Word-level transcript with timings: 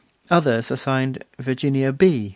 Others 0.31 0.71
are 0.71 0.77
signed 0.77 1.23
'Virginia 1.37 1.93
B. 1.93 2.29